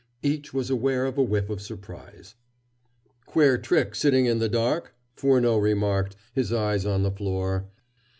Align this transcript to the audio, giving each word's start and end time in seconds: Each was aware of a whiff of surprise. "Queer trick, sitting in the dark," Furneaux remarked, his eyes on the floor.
Each 0.23 0.51
was 0.51 0.71
aware 0.71 1.05
of 1.05 1.19
a 1.19 1.23
whiff 1.23 1.47
of 1.51 1.61
surprise. 1.61 2.33
"Queer 3.27 3.59
trick, 3.59 3.93
sitting 3.93 4.25
in 4.25 4.39
the 4.39 4.49
dark," 4.49 4.95
Furneaux 5.15 5.59
remarked, 5.59 6.15
his 6.33 6.51
eyes 6.51 6.87
on 6.87 7.03
the 7.03 7.11
floor. 7.11 7.67